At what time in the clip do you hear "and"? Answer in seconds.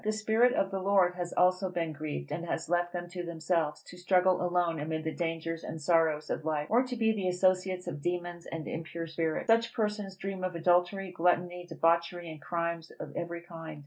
2.31-2.43, 5.63-5.79, 8.47-8.67, 12.31-12.41